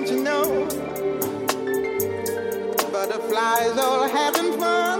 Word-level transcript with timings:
don't 0.00 0.10
you 0.12 0.22
know? 0.22 0.64
Butterflies 2.92 3.76
all 3.78 4.08
having 4.08 4.52
fun. 4.56 4.97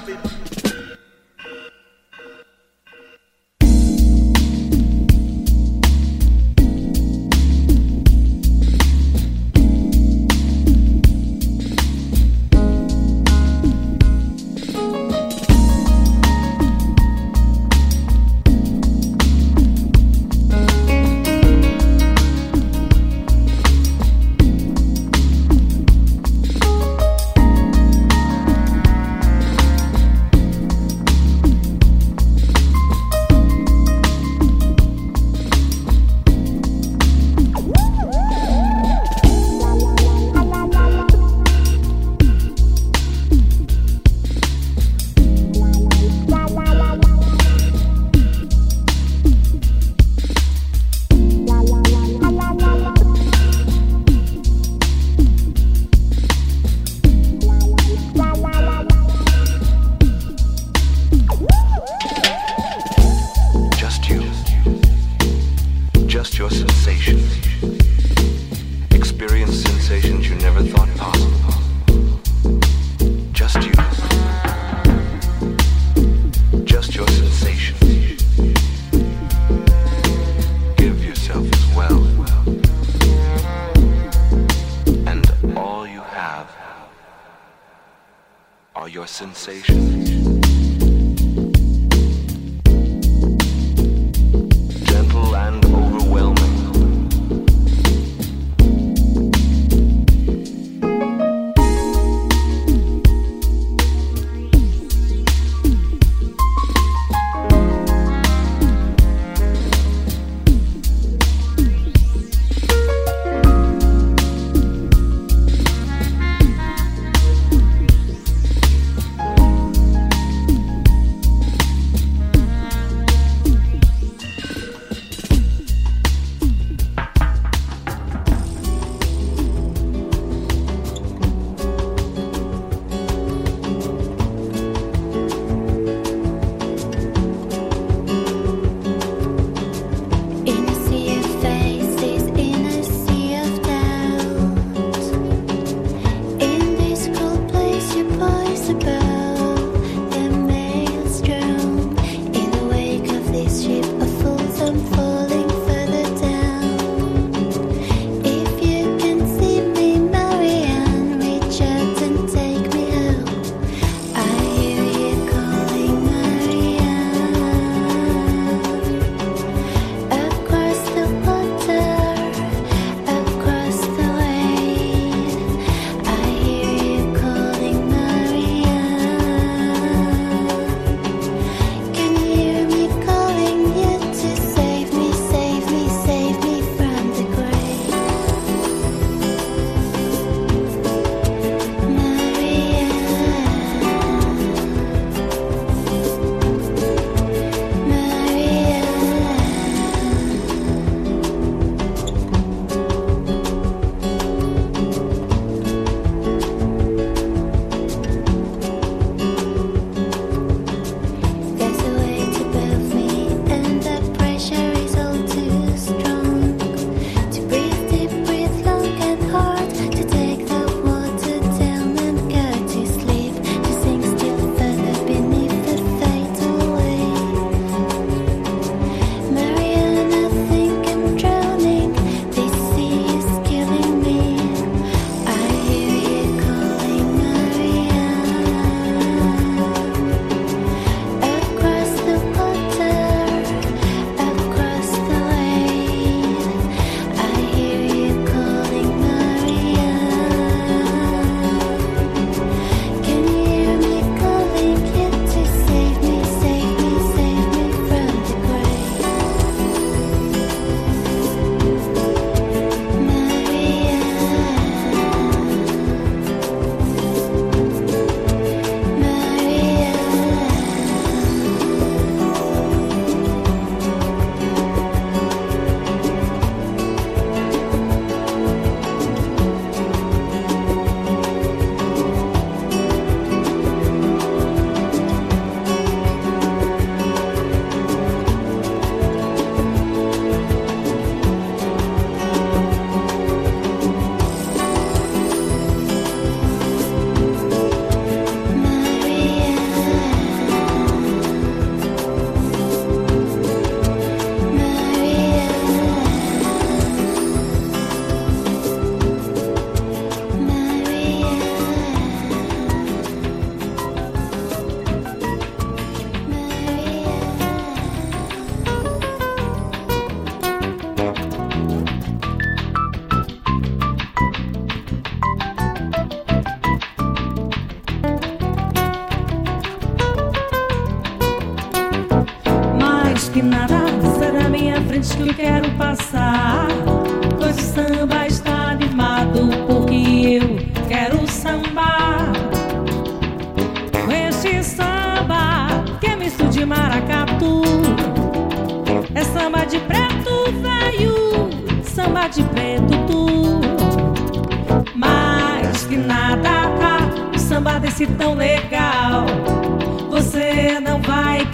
love 0.00 0.08
it. 0.08 0.39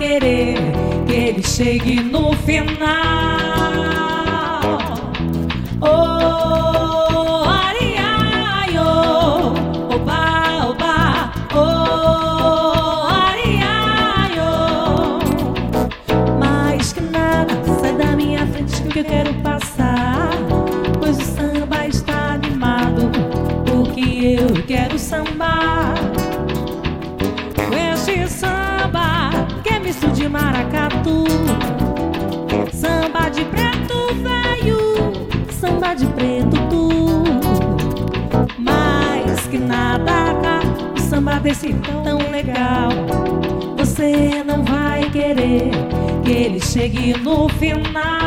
querer 0.06 0.54
que 1.06 1.14
ele 1.14 1.42
chegue 1.42 2.00
no 2.00 2.32
final. 2.32 3.65
maracatu, 30.36 31.24
samba 32.72 33.28
de 33.30 33.44
preto 33.44 33.96
veio, 34.22 34.78
samba 35.50 35.94
de 35.94 36.06
preto 36.06 36.56
tu. 36.70 37.24
Mais 38.58 39.46
que 39.50 39.58
nada, 39.58 40.34
tá, 40.42 40.60
o 40.94 41.00
samba 41.00 41.38
desse 41.38 41.72
tão 42.04 42.18
legal. 42.30 42.90
Você 43.78 44.42
não 44.44 44.62
vai 44.62 45.08
querer 45.10 45.70
que 46.22 46.32
ele 46.32 46.60
chegue 46.60 47.16
no 47.18 47.48
final. 47.48 48.25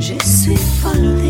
Je 0.00 0.14
suis 0.26 0.56
folle 0.56 1.29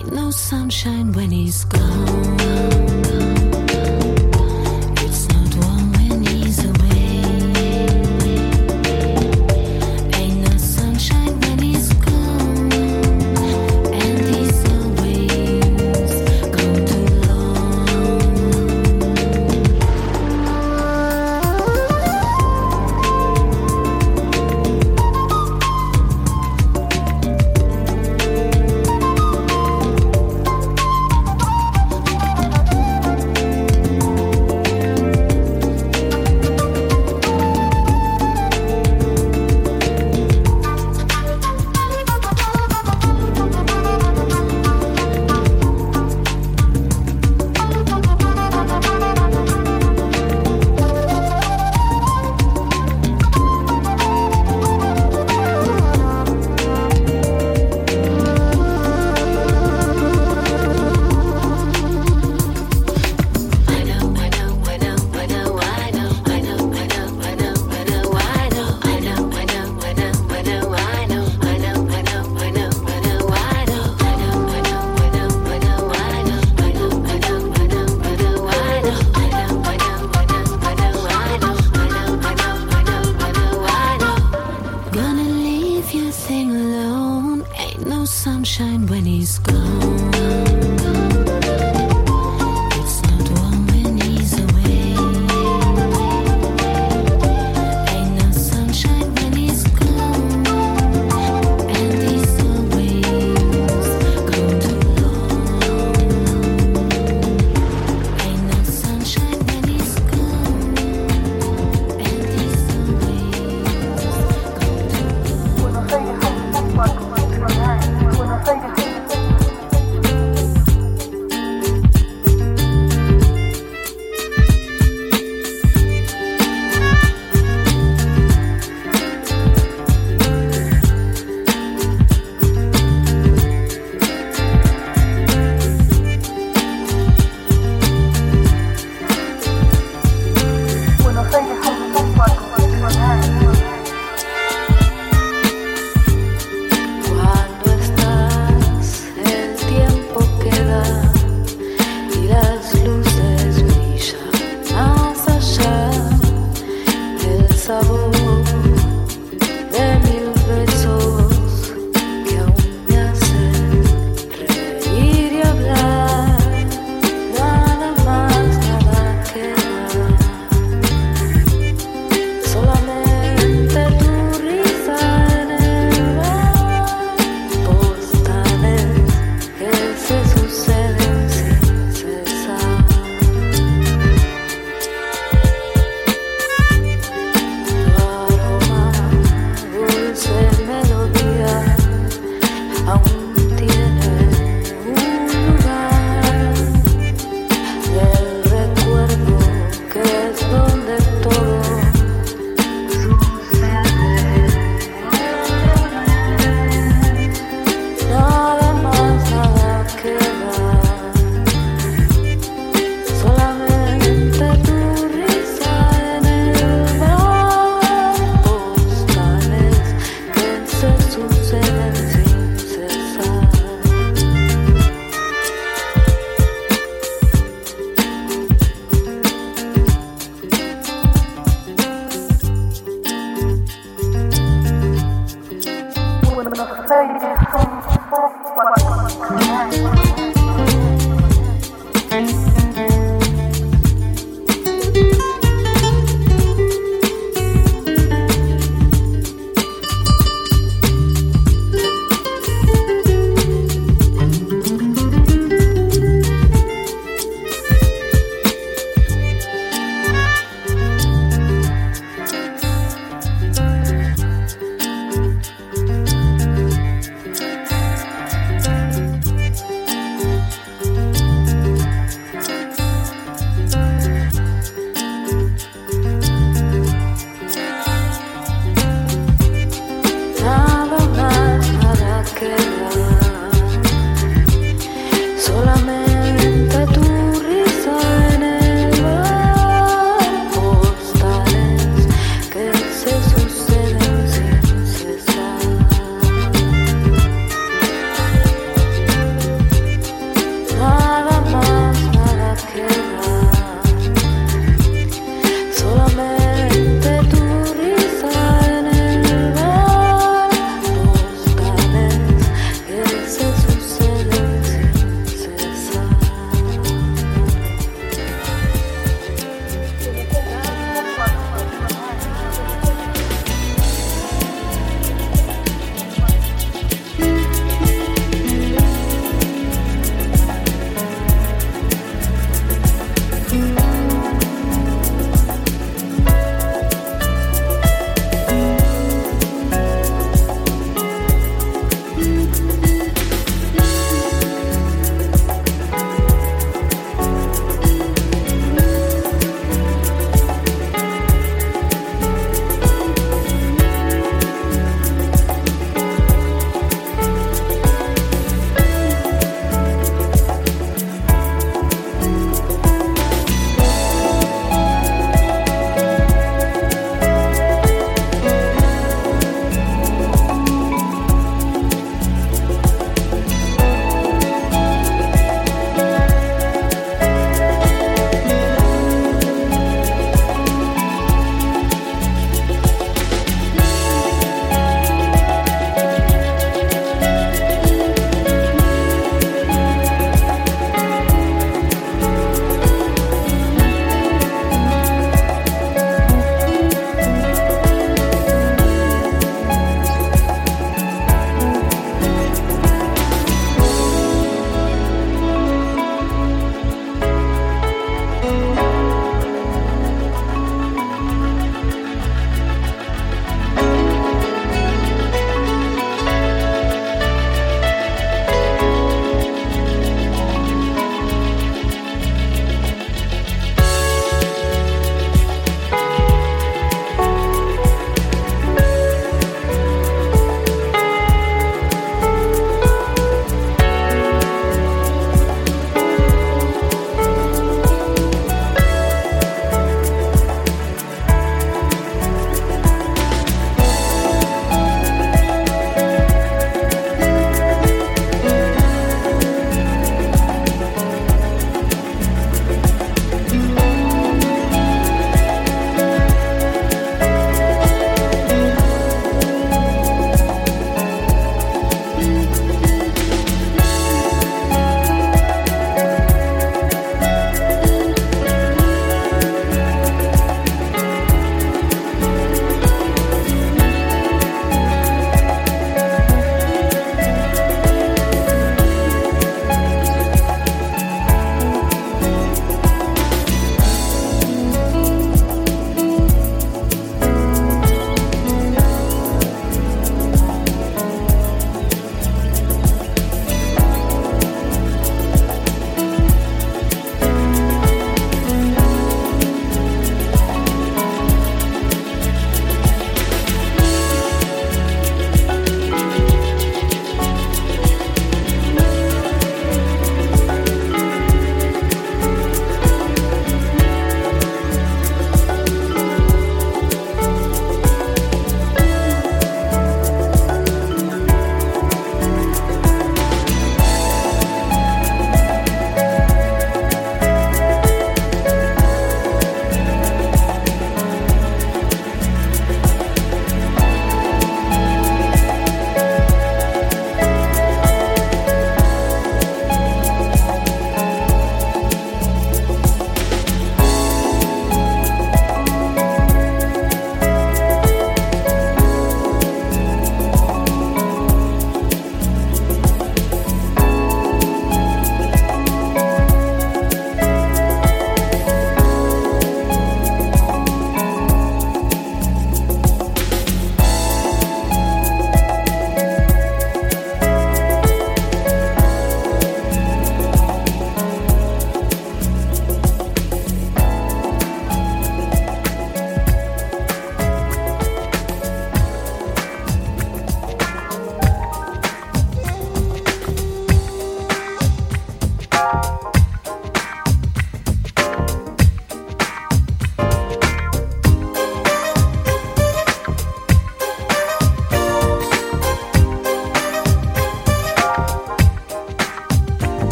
Ain't 0.00 0.14
no 0.14 0.30
sunshine 0.30 1.12
when 1.12 1.30
he's 1.30 1.64
gone. 1.66 2.89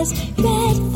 this 0.00 0.14
red 0.38 0.89